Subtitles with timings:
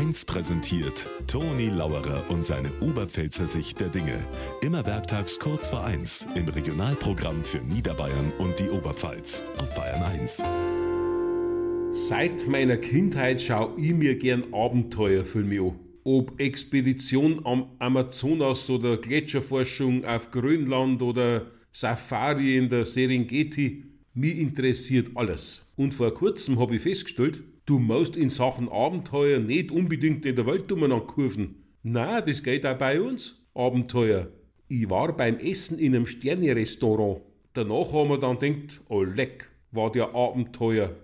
[0.00, 4.18] 1 präsentiert Toni Lauerer und seine Oberpfälzer Sicht der Dinge.
[4.62, 10.42] Immer werktags kurz vor 1 im Regionalprogramm für Niederbayern und die Oberpfalz auf Bayern 1.
[11.92, 15.78] Seit meiner Kindheit schaue ich mir gern Abenteuerfilme an.
[16.04, 25.10] Ob Expedition am Amazonas oder Gletscherforschung auf Grönland oder Safari in der Serengeti, mir interessiert
[25.14, 25.64] alles.
[25.76, 30.46] Und vor kurzem habe ich festgestellt, du musst in Sachen Abenteuer nicht unbedingt in der
[30.46, 31.62] Welt umeinander kurven.
[31.82, 33.36] Na, das geht auch bei uns.
[33.54, 34.28] Abenteuer.
[34.68, 37.22] Ich war beim Essen in einem Sterne-Restaurant.
[37.52, 40.94] Danach haben wir dann gedacht, oh leck, war der Abenteuer.